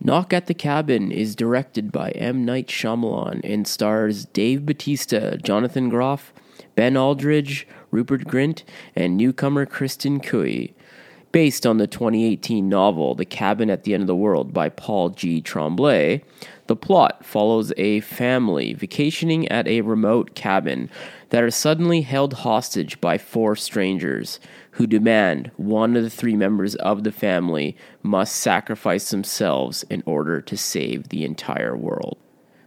Knock 0.00 0.32
at 0.32 0.46
the 0.46 0.54
Cabin 0.54 1.10
is 1.10 1.34
directed 1.34 1.90
by 1.90 2.10
M. 2.10 2.44
Night 2.44 2.68
Shyamalan 2.68 3.40
and 3.42 3.66
stars 3.66 4.26
Dave 4.26 4.64
Batista, 4.64 5.36
Jonathan 5.36 5.88
Groff, 5.88 6.32
Ben 6.76 6.96
Aldridge, 6.96 7.66
Rupert 7.90 8.24
Grint, 8.24 8.62
and 8.94 9.16
newcomer 9.16 9.66
Kristen 9.66 10.20
Cui. 10.20 10.72
Based 11.32 11.66
on 11.66 11.78
the 11.78 11.88
2018 11.88 12.68
novel 12.68 13.16
The 13.16 13.24
Cabin 13.24 13.70
at 13.70 13.82
the 13.82 13.92
End 13.92 14.02
of 14.02 14.06
the 14.06 14.14
World 14.14 14.54
by 14.54 14.68
Paul 14.68 15.10
G. 15.10 15.40
Tremblay, 15.40 16.22
the 16.68 16.76
plot 16.76 17.24
follows 17.24 17.72
a 17.76 18.00
family 18.00 18.74
vacationing 18.74 19.48
at 19.48 19.66
a 19.66 19.80
remote 19.80 20.34
cabin 20.34 20.90
that 21.30 21.42
are 21.42 21.50
suddenly 21.50 22.02
held 22.02 22.32
hostage 22.34 23.00
by 23.00 23.18
four 23.18 23.54
strangers 23.54 24.40
who 24.72 24.86
demand 24.86 25.50
one 25.56 25.96
of 25.96 26.02
the 26.02 26.10
three 26.10 26.36
members 26.36 26.74
of 26.76 27.04
the 27.04 27.12
family 27.12 27.76
must 28.02 28.36
sacrifice 28.36 29.10
themselves 29.10 29.82
in 29.90 30.02
order 30.06 30.40
to 30.40 30.56
save 30.56 31.08
the 31.08 31.24
entire 31.24 31.76
world. 31.76 32.16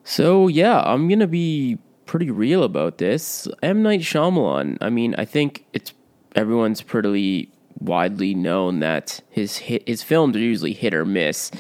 So, 0.04 0.48
yeah, 0.48 0.82
I'm 0.82 1.08
going 1.08 1.20
to 1.20 1.28
be 1.28 1.78
pretty 2.06 2.30
real 2.30 2.64
about 2.64 2.98
this. 2.98 3.48
M. 3.64 3.82
Night 3.82 4.02
Shyamalan, 4.02 4.78
I 4.82 4.90
mean, 4.90 5.16
I 5.18 5.26
think 5.26 5.66
it's 5.74 5.94
everyone's 6.36 6.82
pretty 6.82 7.52
widely 7.80 8.34
known 8.36 8.80
that 8.80 9.22
his 9.30 9.58
hit, 9.58 9.88
his 9.88 10.04
films 10.04 10.36
are 10.36 10.40
usually 10.40 10.74
hit 10.74 10.94
or 10.94 11.06
miss. 11.06 11.52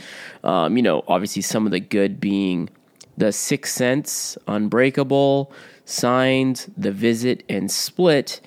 Um, 0.44 0.76
you 0.77 0.84
know, 0.84 1.04
obviously 1.08 1.41
some 1.41 1.66
of 1.66 1.72
the 1.72 1.80
good 1.80 2.20
being 2.20 2.70
The 3.18 3.32
Sixth 3.32 3.74
Sense, 3.74 4.38
Unbreakable, 4.48 5.52
Signs, 5.91 6.70
The 6.77 6.91
Visit, 6.91 7.44
and 7.50 7.70
Split. 7.72 8.41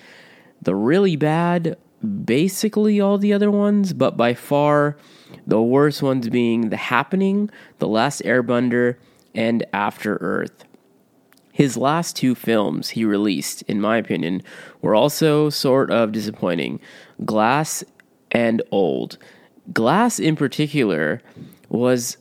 The 0.63 0.75
really 0.75 1.17
bad, 1.17 1.77
basically 2.25 3.01
all 3.01 3.19
the 3.19 3.33
other 3.33 3.51
ones, 3.51 3.93
but 3.93 4.17
by 4.17 4.35
far 4.35 4.97
the 5.47 5.63
worst 5.63 6.03
ones 6.03 6.29
being 6.29 6.71
The 6.71 6.77
Happening, 6.77 7.51
The 7.79 7.89
Last 7.89 8.23
Airbender, 8.23 8.97
and 9.35 9.65
After 9.73 10.17
Earth. 10.17 10.65
His 11.53 11.77
last 11.77 12.17
two 12.17 12.35
films 12.35 12.91
he 12.91 13.05
released, 13.05 13.63
in 13.63 13.81
my 13.81 13.97
opinion, 13.97 14.43
were 14.83 14.95
also 14.95 15.51
sort 15.51 15.91
of 15.91 16.11
disappointing 16.11 16.81
Glass 17.25 17.85
and 18.33 18.61
Old. 18.73 19.19
Glass, 19.73 20.19
in 20.19 20.35
particular, 20.35 21.23
was 21.69 22.17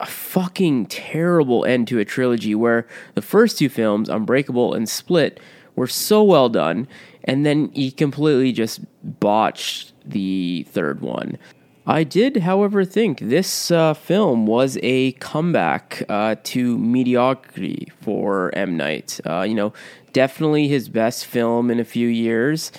a 0.00 0.06
fucking 0.06 0.86
terrible 0.86 1.64
end 1.64 1.88
to 1.88 1.98
a 1.98 2.04
trilogy 2.04 2.54
where 2.54 2.86
the 3.14 3.22
first 3.22 3.58
two 3.58 3.68
films, 3.68 4.08
Unbreakable 4.08 4.74
and 4.74 4.88
Split, 4.88 5.40
were 5.76 5.86
so 5.86 6.22
well 6.22 6.48
done, 6.48 6.88
and 7.24 7.44
then 7.44 7.70
he 7.72 7.90
completely 7.90 8.52
just 8.52 8.80
botched 9.02 9.92
the 10.04 10.66
third 10.70 11.00
one. 11.00 11.38
I 11.86 12.02
did, 12.02 12.38
however, 12.38 12.84
think 12.84 13.18
this 13.18 13.70
uh, 13.70 13.92
film 13.92 14.46
was 14.46 14.78
a 14.82 15.12
comeback 15.12 16.02
uh, 16.08 16.36
to 16.44 16.78
mediocrity 16.78 17.92
for 18.00 18.54
M. 18.54 18.76
Night. 18.76 19.20
Uh, 19.26 19.42
you 19.42 19.54
know, 19.54 19.74
definitely 20.12 20.66
his 20.68 20.88
best 20.88 21.26
film 21.26 21.70
in 21.70 21.78
a 21.78 21.84
few 21.84 22.08
years. 22.08 22.72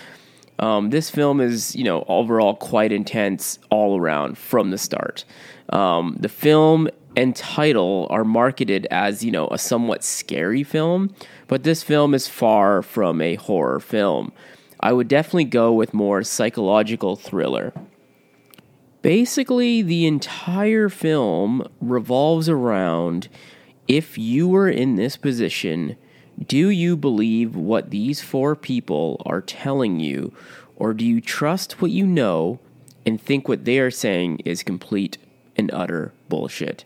Um, 0.58 0.90
this 0.90 1.12
film 1.12 1.40
is, 1.40 1.76
you 1.76 1.84
know, 1.84 2.04
overall 2.08 2.56
quite 2.56 2.92
intense 2.92 3.60
all 3.70 4.00
around 4.00 4.38
from 4.40 4.72
the 4.72 4.78
start. 4.78 5.24
Um, 5.70 6.16
the 6.20 6.30
film 6.30 6.90
and 7.16 7.36
title 7.36 8.08
are 8.10 8.24
marketed 8.24 8.88
as, 8.92 9.24
you 9.24 9.32
know, 9.32 9.48
a 9.50 9.58
somewhat 9.58 10.04
scary 10.04 10.64
film, 10.64 11.14
but 11.48 11.64
this 11.64 11.84
film 11.84 12.14
is 12.14 12.28
far 12.28 12.82
from 12.82 13.22
a 13.22 13.36
horror 13.36 13.80
film. 13.80 14.32
I 14.80 14.94
would 14.94 15.08
definitely 15.08 15.46
go 15.46 15.72
with 15.74 15.94
more 15.94 16.24
psychological 16.24 17.16
thriller. 17.16 17.74
Basically, 19.02 19.82
the 19.82 20.06
entire 20.06 20.90
film 20.90 21.68
revolves 21.80 22.50
around 22.50 23.30
if 23.88 24.18
you 24.18 24.48
were 24.48 24.70
in 24.70 24.96
this 24.96 25.16
position, 25.16 25.96
do 26.48 26.70
you 26.70 26.98
believe 26.98 27.56
what 27.56 27.92
these 27.92 28.22
four 28.22 28.56
people 28.56 29.22
are 29.26 29.42
telling 29.42 30.00
you, 30.00 30.34
or 30.76 30.94
do 30.94 31.06
you 31.06 31.22
trust 31.22 31.82
what 31.82 31.92
you 31.92 32.06
know 32.06 32.60
and 33.06 33.22
think 33.22 33.48
what 33.48 33.66
they 33.66 33.80
are 33.80 33.92
saying 33.92 34.40
is 34.44 34.64
complete 34.64 35.18
and 35.56 35.72
utter 35.72 36.12
bullshit? 36.28 36.84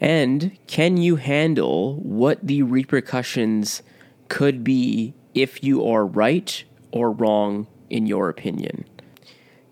And 0.00 0.56
can 0.66 0.96
you 0.96 1.16
handle 1.16 1.96
what 1.96 2.38
the 2.42 2.62
repercussions 2.62 3.82
could 4.28 4.64
be 4.64 5.14
if 5.34 5.62
you 5.62 5.86
are 5.86 6.06
right 6.06 6.64
or 6.90 7.12
wrong 7.12 7.66
in 7.90 8.06
your 8.06 8.28
opinion? 8.28 8.84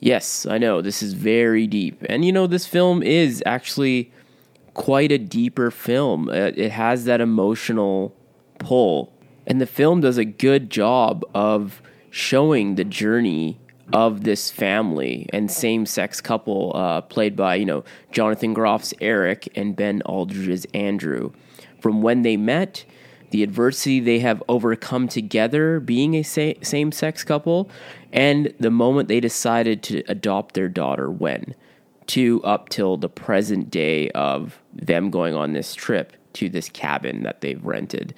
Yes, 0.01 0.47
I 0.47 0.59
know 0.59 0.81
this 0.81 1.03
is 1.03 1.15
very 1.15 1.67
deep. 1.67 2.05
And 2.09 2.25
you 2.25 2.33
know, 2.33 2.47
this 2.47 2.67
film 2.67 3.03
is 3.03 3.43
actually 3.47 4.13
quite 4.75 5.11
a 5.11 5.19
deeper 5.19 5.71
film. 5.71 6.29
Uh, 6.29 6.53
it 6.55 6.71
has 6.71 7.05
that 7.07 7.21
emotional 7.21 8.15
pull. 8.59 9.13
And 9.47 9.61
the 9.61 9.67
film 9.67 10.01
does 10.01 10.19
a 10.19 10.25
good 10.25 10.71
job 10.71 11.25
of 11.35 11.83
showing 12.11 12.75
the 12.75 12.85
journey 12.85 13.59
of 13.93 14.25
this 14.25 14.51
family 14.51 15.27
and 15.33 15.51
same 15.51 15.87
sex 15.87 16.21
couple 16.21 16.73
uh, 16.75 17.01
played 17.03 17.37
by, 17.37 17.55
you 17.55 17.65
know, 17.65 17.85
Jonathan 18.13 18.55
Groff's 18.55 18.93
Eric 19.01 19.49
and 19.57 19.75
Ben 19.75 20.03
Aldridge's 20.03 20.67
Andrew. 20.75 21.33
From 21.81 22.03
when 22.03 22.23
they 22.23 22.37
met, 22.37 22.85
the 23.31 23.43
adversity 23.43 24.01
they 24.01 24.21
have 24.21 24.43
overcome 24.49 25.09
together 25.09 25.81
being 25.81 26.15
a 26.15 26.23
sa- 26.23 26.53
same 26.63 26.93
sex 26.93 27.25
couple, 27.25 27.71
and 28.13 28.53
the 28.59 28.71
moment 28.71 29.09
they 29.09 29.21
decided 29.21 29.83
to 29.85 30.03
adopt 30.09 30.55
their 30.55 30.69
daughter 30.69 31.11
when, 31.11 31.55
to 32.07 32.43
up 32.43 32.69
till 32.69 32.97
the 32.97 33.09
present 33.09 33.71
day 33.71 34.11
of 34.11 34.59
them 34.73 35.11
going 35.11 35.35
on 35.35 35.53
this 35.53 35.75
trip 35.75 36.15
to 36.33 36.49
this 36.49 36.69
cabin 36.69 37.23
that 37.23 37.41
they've 37.41 37.65
rented. 37.65 38.15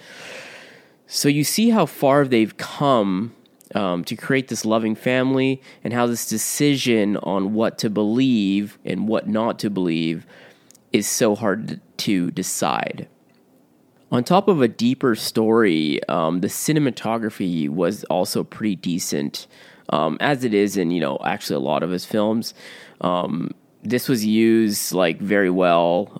So 1.06 1.28
you 1.28 1.42
see 1.42 1.70
how 1.70 1.86
far 1.86 2.24
they've 2.24 2.56
come 2.56 3.34
um, 3.74 4.04
to 4.04 4.16
create 4.16 4.48
this 4.48 4.64
loving 4.64 4.94
family 4.94 5.62
and 5.84 5.92
how 5.92 6.06
this 6.06 6.28
decision 6.28 7.16
on 7.18 7.54
what 7.54 7.78
to 7.78 7.90
believe 7.90 8.78
and 8.84 9.08
what 9.08 9.28
not 9.28 9.58
to 9.60 9.70
believe 9.70 10.26
is 10.92 11.08
so 11.08 11.34
hard 11.34 11.80
to 11.98 12.30
decide. 12.30 13.08
On 14.12 14.24
top 14.24 14.48
of 14.48 14.60
a 14.60 14.68
deeper 14.68 15.14
story, 15.14 16.02
um, 16.08 16.40
the 16.40 16.48
cinematography 16.48 17.68
was 17.68 18.02
also 18.04 18.42
pretty 18.42 18.74
decent, 18.74 19.46
um, 19.90 20.16
as 20.20 20.42
it 20.42 20.52
is 20.52 20.76
in 20.76 20.90
you 20.90 21.00
know 21.00 21.18
actually 21.24 21.56
a 21.56 21.60
lot 21.60 21.82
of 21.84 21.90
his 21.90 22.04
films. 22.04 22.52
Um, 23.02 23.52
this 23.82 24.08
was 24.08 24.24
used 24.26 24.92
like 24.92 25.20
very 25.20 25.50
well. 25.50 26.18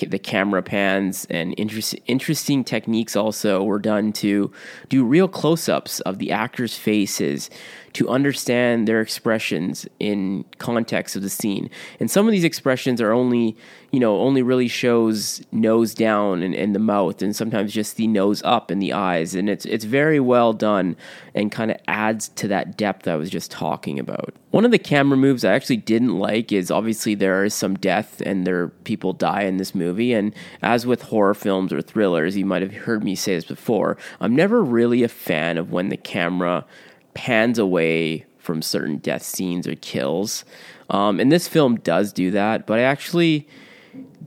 The 0.00 0.18
camera 0.18 0.62
pans 0.62 1.26
and 1.30 1.54
interest, 1.56 1.94
interesting 2.06 2.64
techniques 2.64 3.14
also 3.14 3.62
were 3.62 3.78
done 3.78 4.12
to 4.14 4.50
do 4.88 5.04
real 5.04 5.28
close-ups 5.28 6.00
of 6.00 6.18
the 6.18 6.32
actors' 6.32 6.76
faces 6.76 7.50
to 7.94 8.08
understand 8.08 8.88
their 8.88 9.00
expressions 9.00 9.86
in 9.98 10.44
context 10.58 11.14
of 11.16 11.22
the 11.22 11.28
scene. 11.28 11.68
And 12.00 12.10
some 12.10 12.26
of 12.26 12.32
these 12.32 12.44
expressions 12.44 13.00
are 13.00 13.12
only, 13.12 13.56
you 13.90 14.00
know, 14.00 14.18
only 14.18 14.42
really 14.42 14.68
shows 14.68 15.42
nose 15.52 15.94
down 15.94 16.42
and, 16.42 16.54
and 16.54 16.74
the 16.74 16.78
mouth, 16.78 17.20
and 17.20 17.36
sometimes 17.36 17.72
just 17.72 17.96
the 17.96 18.06
nose 18.06 18.42
up 18.44 18.70
and 18.70 18.80
the 18.80 18.92
eyes. 18.92 19.34
And 19.34 19.50
it's 19.50 19.66
it's 19.66 19.84
very 19.84 20.20
well 20.20 20.52
done 20.52 20.96
and 21.34 21.52
kind 21.52 21.70
of 21.70 21.76
adds 21.86 22.28
to 22.28 22.48
that 22.48 22.76
depth 22.76 23.06
I 23.06 23.16
was 23.16 23.30
just 23.30 23.50
talking 23.50 23.98
about. 23.98 24.34
One 24.50 24.64
of 24.64 24.70
the 24.70 24.78
camera 24.78 25.16
moves 25.16 25.44
I 25.44 25.52
actually 25.52 25.78
didn't 25.78 26.18
like 26.18 26.52
is 26.52 26.70
obviously 26.70 27.14
there 27.14 27.44
is 27.44 27.54
some 27.54 27.74
death 27.76 28.20
and 28.24 28.46
there 28.46 28.68
people 28.68 29.12
die 29.12 29.42
in 29.42 29.56
this 29.56 29.74
movie. 29.74 30.12
And 30.12 30.34
as 30.62 30.86
with 30.86 31.02
horror 31.02 31.34
films 31.34 31.72
or 31.72 31.80
thrillers, 31.80 32.36
you 32.36 32.44
might 32.44 32.62
have 32.62 32.74
heard 32.74 33.02
me 33.02 33.14
say 33.14 33.34
this 33.34 33.44
before, 33.44 33.96
I'm 34.20 34.36
never 34.36 34.62
really 34.62 35.02
a 35.02 35.08
fan 35.08 35.56
of 35.58 35.72
when 35.72 35.88
the 35.88 35.96
camera 35.96 36.66
pans 37.14 37.58
away 37.58 38.26
from 38.38 38.62
certain 38.62 38.98
death 38.98 39.22
scenes 39.22 39.68
or 39.68 39.74
kills. 39.76 40.44
Um, 40.90 41.20
and 41.20 41.30
this 41.30 41.48
film 41.48 41.76
does 41.76 42.12
do 42.12 42.30
that, 42.32 42.66
but 42.66 42.78
I 42.78 42.82
actually 42.82 43.48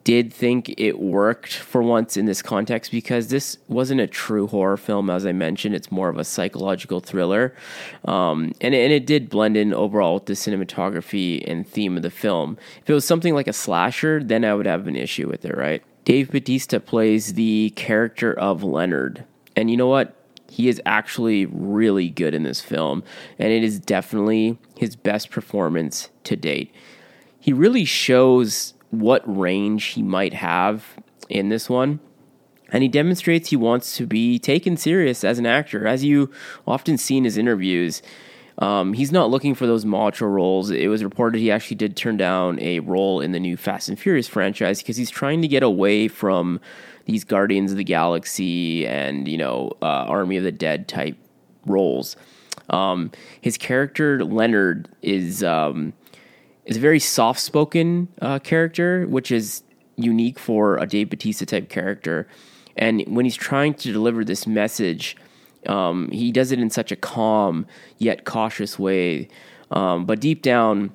did 0.06 0.31
think 0.31 0.74
it 0.77 1.00
worked 1.00 1.54
for 1.56 1.81
once 1.81 2.15
in 2.15 2.25
this 2.25 2.44
context 2.44 2.92
because 2.92 3.30
this 3.30 3.57
wasn't 3.68 4.00
a 4.00 4.06
true 4.06 4.45
horror 4.45 4.77
film, 4.77 5.10
as 5.10 5.25
I 5.25 5.31
mentioned. 5.31 5.74
It's 5.74 5.92
more 5.92 6.10
of 6.10 6.18
a 6.19 6.24
psychological 6.24 7.00
thriller. 7.00 7.56
Um, 8.06 8.54
and, 8.62 8.75
and 8.75 8.94
it 8.94 9.07
did 9.07 9.30
blend 9.30 9.57
in 9.57 9.74
overall 9.74 10.13
with 10.13 10.27
the 10.27 10.33
cinematography 10.33 11.44
and 11.50 11.68
theme 11.68 11.98
of 11.98 12.04
the 12.04 12.12
film. 12.12 12.57
If 12.83 12.89
it 12.89 12.94
was 12.94 13.04
something 13.04 13.33
like 13.33 13.48
a 13.48 13.54
slasher, 13.54 14.24
then 14.24 14.45
I 14.45 14.54
would 14.54 14.68
have 14.68 14.88
an 14.88 14.95
issue 14.95 15.27
with 15.27 15.44
it, 15.44 15.57
right? 15.57 15.83
Dave 16.06 16.30
Batista 16.30 16.77
plays 16.77 17.33
the 17.33 17.74
character 17.75 18.31
of 18.31 18.63
Leonard. 18.63 19.25
And 19.56 19.71
you 19.71 19.77
know 19.77 19.88
what? 19.88 20.14
He 20.56 20.69
is 20.69 20.81
actually 20.86 21.48
really 21.48 22.10
good 22.10 22.34
in 22.34 22.44
this 22.44 22.62
film, 22.62 23.04
and 23.38 23.52
it 23.52 23.62
is 23.62 23.78
definitely 23.78 24.57
his 24.78 24.96
best 24.96 25.30
performance 25.30 26.12
to 26.24 26.38
date. 26.38 26.74
He 27.38 27.52
really 27.52 27.84
shows 27.84 28.74
what 28.90 29.22
range 29.25 29.84
he 29.88 30.02
might 30.02 30.34
have 30.34 30.96
in 31.28 31.50
this 31.50 31.69
one. 31.69 32.00
And 32.69 32.84
he 32.84 32.88
demonstrates 32.88 33.50
he 33.50 33.57
wants 33.57 33.98
to 33.98 34.07
be 34.07 34.40
taken 34.40 34.78
serious 34.78 35.25
as 35.25 35.40
an 35.40 35.46
actor. 35.46 35.86
As 35.86 36.06
you 36.06 36.31
often 36.66 36.98
see 36.98 37.18
in 37.18 37.25
his 37.25 37.38
interviews, 37.38 38.01
Um, 38.60 38.94
he's 38.94 39.12
not 39.12 39.30
looking 39.30 39.54
for 39.54 39.68
those 39.68 39.86
macho 39.86 40.25
roles. 40.25 40.69
It 40.69 40.88
was 40.88 41.04
reported 41.04 41.40
he 41.40 41.52
actually 41.52 41.75
did 41.75 41.98
turn 41.98 42.16
down 42.16 42.60
a 42.60 42.80
role 42.80 43.19
in 43.19 43.31
the 43.34 43.40
new 43.40 43.57
Fast 43.57 43.90
and 43.90 44.00
Furious 44.00 44.28
franchise 44.28 44.80
because 44.80 44.96
he's 44.96 45.10
trying 45.10 45.42
to 45.42 45.48
get 45.48 45.62
away 45.62 46.07
from 46.07 46.62
these 47.06 47.24
Guardians 47.24 47.72
of 47.72 47.78
the 47.78 47.84
Galaxy 47.84 48.88
and 48.88 49.28
you 49.28 49.38
know 49.38 49.72
uh, 49.81 49.86
Army 49.86 50.38
of 50.38 50.44
the 50.44 50.52
Dead 50.52 50.88
type 50.88 51.18
roles. 51.66 52.16
Um, 52.69 53.12
his 53.42 53.57
character 53.57 54.24
Leonard 54.24 54.90
is 55.01 55.44
um, 55.44 55.94
is 56.66 56.78
a 56.78 56.80
very 56.80 57.00
soft 57.00 57.40
spoken 57.40 58.08
uh, 58.22 58.40
character, 58.40 59.06
which 59.08 59.31
is 59.31 59.63
unique 59.98 60.40
for 60.40 60.78
a 60.78 60.86
Dave 60.86 61.10
Batista 61.10 61.46
type 61.46 61.69
character. 61.69 62.28
And 62.78 63.04
when 63.08 63.25
he's 63.25 63.36
trying 63.36 63.74
to 63.75 63.94
deliver 63.94 64.25
this 64.25 64.46
message, 64.46 65.16
um, 65.69 66.09
he 66.12 66.31
does 66.31 66.51
it 66.51 66.59
in 66.59 66.69
such 66.69 66.91
a 66.91 66.95
calm 66.95 67.65
yet 67.97 68.25
cautious 68.25 68.77
way. 68.79 69.27
Um, 69.71 70.06
but 70.06 70.19
deep 70.19 70.41
down, 70.41 70.91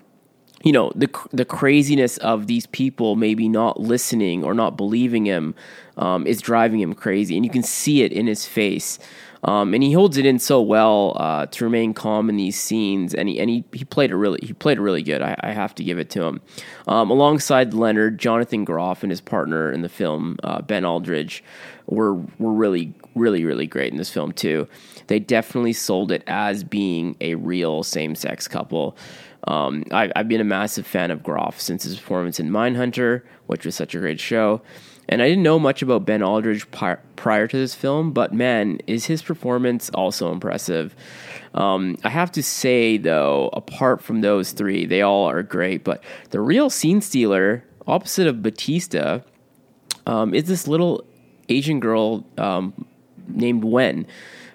you 0.62 0.72
know 0.72 0.92
the 0.94 1.08
the 1.32 1.44
craziness 1.44 2.18
of 2.18 2.46
these 2.46 2.66
people 2.66 3.16
maybe 3.16 3.48
not 3.48 3.80
listening 3.80 4.44
or 4.44 4.52
not 4.54 4.76
believing 4.76 5.24
him 5.24 5.54
um, 6.00 6.26
is 6.26 6.40
driving 6.40 6.80
him 6.80 6.94
crazy, 6.94 7.36
and 7.36 7.44
you 7.44 7.50
can 7.50 7.62
see 7.62 8.02
it 8.02 8.12
in 8.12 8.26
his 8.26 8.46
face. 8.46 8.98
Um, 9.42 9.72
and 9.72 9.82
he 9.82 9.92
holds 9.92 10.18
it 10.18 10.26
in 10.26 10.38
so 10.38 10.60
well 10.60 11.16
uh, 11.16 11.46
to 11.46 11.64
remain 11.64 11.94
calm 11.94 12.28
in 12.28 12.36
these 12.36 12.60
scenes, 12.60 13.14
and 13.14 13.28
he 13.28 13.40
and 13.40 13.48
he, 13.48 13.64
he 13.72 13.84
played 13.84 14.10
it 14.10 14.16
really 14.16 14.38
he 14.42 14.52
played 14.52 14.76
it 14.76 14.82
really 14.82 15.02
good. 15.02 15.22
I, 15.22 15.34
I 15.40 15.52
have 15.52 15.74
to 15.76 15.84
give 15.84 15.98
it 15.98 16.10
to 16.10 16.24
him. 16.24 16.40
Um, 16.86 17.10
alongside 17.10 17.72
Leonard, 17.72 18.18
Jonathan 18.18 18.64
Groff 18.64 19.02
and 19.02 19.10
his 19.10 19.20
partner 19.20 19.72
in 19.72 19.80
the 19.80 19.88
film, 19.88 20.36
uh, 20.42 20.60
Ben 20.60 20.84
Aldridge, 20.84 21.42
were 21.86 22.14
were 22.38 22.52
really 22.52 22.92
really 23.14 23.44
really 23.44 23.66
great 23.66 23.92
in 23.92 23.98
this 23.98 24.10
film 24.10 24.32
too. 24.32 24.68
They 25.06 25.18
definitely 25.18 25.72
sold 25.72 26.12
it 26.12 26.22
as 26.26 26.62
being 26.62 27.16
a 27.20 27.34
real 27.36 27.82
same 27.82 28.14
sex 28.14 28.46
couple. 28.46 28.96
Um, 29.48 29.84
I, 29.90 30.12
have 30.14 30.28
been 30.28 30.42
a 30.42 30.44
massive 30.44 30.86
fan 30.86 31.10
of 31.10 31.22
Groff 31.22 31.58
since 31.58 31.84
his 31.84 31.96
performance 31.96 32.38
in 32.38 32.50
Mindhunter, 32.50 33.22
which 33.46 33.64
was 33.64 33.74
such 33.74 33.94
a 33.94 33.98
great 33.98 34.20
show. 34.20 34.60
And 35.10 35.20
I 35.20 35.28
didn't 35.28 35.42
know 35.42 35.58
much 35.58 35.82
about 35.82 36.06
Ben 36.06 36.22
Aldridge 36.22 36.70
prior 36.70 37.46
to 37.48 37.56
this 37.56 37.74
film, 37.74 38.12
but 38.12 38.32
man, 38.32 38.78
is 38.86 39.06
his 39.06 39.22
performance 39.22 39.90
also 39.90 40.30
impressive. 40.30 40.94
Um, 41.52 41.98
I 42.04 42.10
have 42.10 42.30
to 42.32 42.44
say, 42.44 42.96
though, 42.96 43.50
apart 43.52 44.00
from 44.02 44.20
those 44.20 44.52
three, 44.52 44.86
they 44.86 45.02
all 45.02 45.28
are 45.28 45.42
great, 45.42 45.82
but 45.82 46.04
the 46.30 46.40
real 46.40 46.70
scene 46.70 47.00
stealer, 47.00 47.64
opposite 47.88 48.28
of 48.28 48.40
Batista, 48.40 49.18
um, 50.06 50.32
is 50.32 50.44
this 50.44 50.68
little 50.68 51.04
Asian 51.48 51.80
girl 51.80 52.24
um, 52.38 52.86
named 53.26 53.64
Wen. 53.64 54.06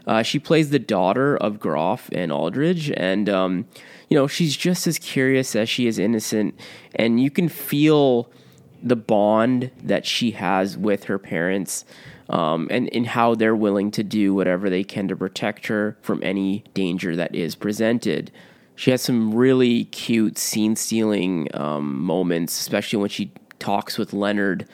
Uh, 0.07 0.23
she 0.23 0.39
plays 0.39 0.69
the 0.69 0.79
daughter 0.79 1.35
of 1.35 1.59
Groff 1.59 2.09
and 2.13 2.31
Aldridge, 2.31 2.91
and 2.91 3.27
um, 3.27 3.65
you 4.07 4.15
know 4.15 4.27
she's 4.27 4.55
just 4.55 4.87
as 4.87 4.99
curious 4.99 5.53
as 5.53 5.67
she 5.67 5.85
is 5.85 5.99
innocent, 5.99 6.57
and 6.93 7.19
you 7.19 7.29
can 7.29 7.49
feel 7.49 8.29
the 8.85 8.95
bond 8.95 9.71
that 9.83 10.05
she 10.05 10.31
has 10.31 10.77
with 10.77 11.05
her 11.05 11.17
parents, 11.17 11.83
um, 12.29 12.67
and 12.69 12.87
in 12.89 13.03
how 13.03 13.33
they're 13.35 13.55
willing 13.55 13.89
to 13.91 14.03
do 14.03 14.33
whatever 14.33 14.69
they 14.69 14.83
can 14.83 15.07
to 15.07 15.15
protect 15.15 15.67
her 15.67 15.97
from 16.01 16.21
any 16.23 16.63
danger 16.75 17.15
that 17.15 17.33
is 17.33 17.55
presented. 17.55 18.31
She 18.75 18.91
has 18.91 19.01
some 19.01 19.33
really 19.33 19.85
cute 19.85 20.37
scene 20.37 20.75
stealing 20.75 21.47
um, 21.55 21.99
moments, 22.01 22.59
especially 22.59 22.99
when 22.99 23.09
she 23.09 23.31
talks 23.57 23.97
with 23.97 24.13
Leonard 24.13 24.67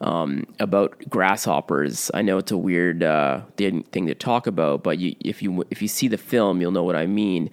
um, 0.00 0.46
about 0.60 0.96
grasshoppers. 1.08 2.10
I 2.14 2.22
know 2.22 2.38
it's 2.38 2.52
a 2.52 2.56
weird 2.56 3.02
uh, 3.02 3.40
thing 3.56 4.06
to 4.06 4.14
talk 4.14 4.46
about, 4.46 4.82
but 4.84 4.98
you, 4.98 5.16
if 5.20 5.42
you 5.42 5.64
if 5.70 5.82
you 5.82 5.88
see 5.88 6.06
the 6.06 6.18
film, 6.18 6.60
you'll 6.60 6.70
know 6.70 6.84
what 6.84 6.96
I 6.96 7.06
mean. 7.06 7.50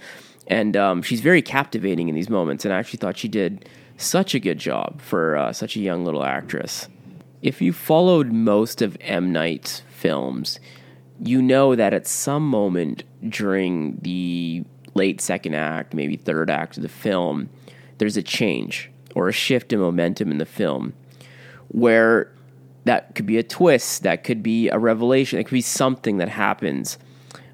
And 0.48 0.76
um, 0.76 1.02
she's 1.02 1.22
very 1.22 1.42
captivating 1.42 2.10
in 2.10 2.16
these 2.16 2.30
moments, 2.30 2.66
and 2.66 2.74
I 2.74 2.78
actually 2.78 2.98
thought 2.98 3.18
she 3.18 3.30
did 3.30 3.68
such 3.98 4.36
a 4.36 4.40
good 4.40 4.58
job 4.58 5.02
for 5.02 5.36
uh, 5.36 5.54
such 5.54 5.76
a 5.76 5.80
young 5.80 6.06
little 6.06 6.24
actress. 6.24 6.88
If 7.42 7.62
you 7.62 7.74
followed 7.74 8.32
most 8.32 8.82
of 8.82 8.98
M 9.02 9.32
Night's 9.32 9.82
films, 9.90 10.60
you 11.24 11.42
know 11.42 11.76
that 11.76 11.94
at 11.94 12.08
some 12.08 12.48
moment 12.48 13.04
during 13.28 13.98
the 14.02 14.64
late 14.94 15.22
second 15.22 15.54
act, 15.54 15.94
maybe 15.94 16.16
third 16.16 16.50
act 16.50 16.78
of 16.78 16.84
the 16.84 16.90
film, 16.90 17.50
there's 17.98 18.18
a 18.18 18.24
change 18.24 18.92
or 19.16 19.30
a 19.30 19.34
shift 19.34 19.74
in 19.74 19.80
momentum 19.80 20.32
in 20.32 20.38
the 20.38 20.46
film 20.46 20.94
where 21.70 22.32
that 22.86 23.16
could 23.16 23.26
be 23.26 23.38
a 23.38 23.44
twist, 23.44 24.04
that 24.04 24.24
could 24.24 24.44
be 24.44 24.70
a 24.70 24.78
revelation, 24.78 25.40
it 25.40 25.46
could 25.46 25.54
be 25.54 25.62
something 25.62 26.18
that 26.18 26.30
happens. 26.30 26.98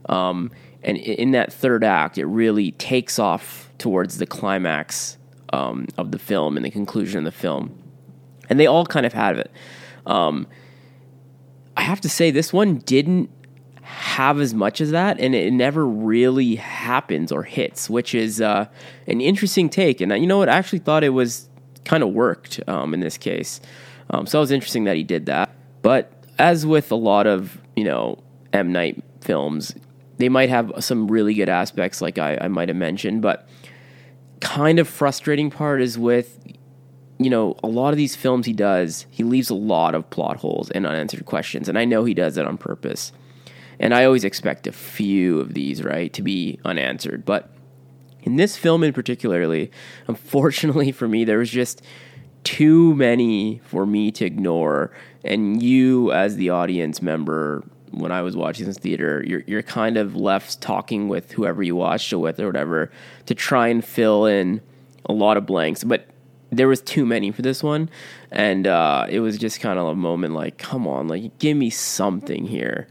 Um, 0.07 0.51
and 0.81 0.97
in 0.97 1.31
that 1.31 1.53
third 1.53 1.83
act, 1.83 2.18
it 2.18 2.25
really 2.25 2.71
takes 2.71 3.19
off 3.19 3.69
towards 3.77 4.18
the 4.18 4.25
climax 4.25 5.18
um, 5.54 5.88
of 5.98 6.12
the 6.12 6.19
film 6.19 6.57
and 6.57 6.66
the 6.66 6.72
conclusion 6.72 7.19
of 7.19 7.25
the 7.25 7.40
film. 7.40 7.78
And 8.50 8.60
they 8.60 8.68
all 8.68 8.86
kind 8.86 9.06
of 9.06 9.13
have 9.13 9.38
it. 9.38 9.51
Um, 10.06 10.48
I 11.78 11.81
have 11.81 12.01
to 12.01 12.10
say, 12.10 12.31
this 12.31 12.51
one 12.51 12.78
didn't 12.78 13.30
have 13.81 14.40
as 14.40 14.54
much 14.54 14.81
as 14.81 14.92
that, 14.92 15.19
and 15.19 15.34
it 15.34 15.51
never 15.51 15.86
really 15.86 16.56
happens 16.56 17.31
or 17.31 17.44
hits, 17.44 17.90
which 17.90 18.13
is 18.13 18.42
uh, 18.42 18.68
an 19.07 19.22
interesting 19.22 19.69
take. 19.69 20.01
And 20.01 20.12
uh, 20.12 20.16
you 20.16 20.28
know 20.28 20.38
what? 20.38 20.50
I 20.50 20.57
actually 20.57 20.80
thought 20.80 21.04
it 21.04 21.10
was 21.10 21.50
kind 21.86 22.04
of 22.04 22.10
worked 22.10 22.60
um, 22.68 22.94
in 22.94 23.00
this 23.00 23.18
case. 23.18 23.62
Um, 24.10 24.25
so 24.25 24.40
it 24.40 24.42
was 24.42 24.51
interesting 24.51 24.84
that 24.86 24.96
he 24.96 25.04
did 25.04 25.25
that. 25.28 25.50
But 25.81 26.12
as 26.38 26.66
with 26.66 26.92
a 26.92 26.96
lot 26.96 27.28
of, 27.28 27.60
you 27.75 27.84
know, 27.84 28.22
M. 28.54 28.72
Night 28.72 29.04
films, 29.22 29.74
they 30.18 30.30
might 30.30 30.50
have 30.50 30.72
some 30.80 31.07
really 31.07 31.34
good 31.34 31.50
aspects, 31.50 32.01
like 32.01 32.18
I, 32.18 32.38
I 32.42 32.48
might 32.48 32.68
have 32.68 32.78
mentioned, 32.78 33.22
but 33.22 33.48
kind 34.41 34.80
of 34.80 34.88
frustrating 34.88 35.50
part 35.50 35.81
is 35.81 35.97
with, 35.97 36.39
you 37.18 37.30
know, 37.30 37.56
a 37.63 37.68
lot 37.68 37.91
of 37.91 37.97
these 37.97 38.15
films 38.15 38.45
he 38.45 38.53
does, 38.53 39.06
he 39.09 39.24
leaves 39.24 39.50
a 39.50 39.56
lot 39.56 39.95
of 39.95 40.09
plot 40.09 40.38
holes 40.38 40.69
and 40.71 40.86
unanswered 40.86 41.25
questions. 41.25 41.69
And 41.69 41.77
I 41.77 41.86
know 41.86 42.06
he 42.06 42.13
does 42.13 42.36
that 42.36 42.45
on 42.45 42.57
purpose. 42.57 43.12
And 43.80 43.94
I 43.94 44.06
always 44.06 44.24
expect 44.24 44.68
a 44.68 44.71
few 44.71 45.39
of 45.39 45.53
these, 45.53 45.83
right, 45.83 46.12
to 46.13 46.21
be 46.21 46.59
unanswered. 46.65 47.25
But 47.25 47.50
in 48.21 48.36
this 48.36 48.57
film 48.57 48.83
in 48.83 48.94
particularly, 48.94 49.71
unfortunately 50.07 50.91
for 50.94 51.07
me, 51.07 51.24
there 51.24 51.38
was 51.38 51.50
just 51.50 51.81
too 52.44 52.95
many 52.95 53.62
for 53.65 53.86
me 53.86 54.12
to 54.12 54.25
ignore. 54.25 54.91
And 55.24 55.62
you, 55.62 56.12
as 56.12 56.36
the 56.36 56.50
audience 56.50 57.01
member, 57.01 57.63
when 57.91 58.12
I 58.12 58.21
was 58.21 58.36
watching 58.36 58.65
this 58.65 58.77
theater, 58.77 59.24
you're 59.25 59.44
you're 59.47 59.63
kind 59.63 59.97
of 59.97 60.15
left 60.15 60.62
talking 60.62 61.07
with 61.07 61.31
whoever 61.31 61.63
you 61.63 61.75
watched 61.75 62.12
it 62.13 62.18
with 62.18 62.39
or 62.39 62.47
whatever 62.47 62.91
to 63.25 63.36
try 63.36 63.68
and 63.68 63.83
fill 63.83 64.25
in 64.25 64.62
a 65.06 65.13
lot 65.13 65.38
of 65.38 65.45
blanks. 65.45 65.83
But 65.83 66.07
there 66.51 66.68
was 66.68 66.81
too 66.81 67.06
many 67.06 67.31
for 67.31 67.41
this 67.41 67.62
one, 67.63 67.89
and 68.31 68.68
uh, 68.68 69.06
it 69.09 69.19
was 69.19 69.38
just 69.38 69.59
kind 69.59 69.80
of 69.80 69.88
a 69.88 69.95
moment 69.95 70.34
like, 70.34 70.58
come 70.58 70.88
on, 70.88 71.08
like 71.08 71.38
give 71.39 71.58
me 71.58 71.69
something 71.69 72.46
here. 72.46 72.88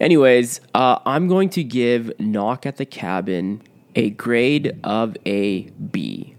Anyways, 0.00 0.60
uh, 0.74 0.98
I'm 1.06 1.28
going 1.28 1.48
to 1.50 1.62
give 1.62 2.10
Knock 2.18 2.66
at 2.66 2.76
the 2.76 2.86
Cabin 2.86 3.62
a 3.94 4.10
grade 4.10 4.78
of 4.82 5.16
a 5.26 5.62
B. 5.70 6.34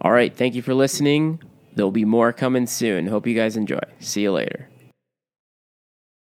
All 0.00 0.10
right, 0.12 0.34
thank 0.34 0.54
you 0.54 0.62
for 0.62 0.74
listening. 0.74 1.40
There'll 1.76 1.92
be 1.92 2.04
more 2.04 2.32
coming 2.32 2.66
soon. 2.66 3.06
Hope 3.06 3.26
you 3.26 3.34
guys 3.34 3.56
enjoy. 3.56 3.80
See 4.00 4.22
you 4.22 4.32
later. 4.32 4.69